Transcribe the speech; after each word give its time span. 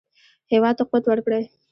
هېواد 0.51 0.75
ته 0.79 0.83
قوت 0.89 1.03
ورکړئ 1.07 1.43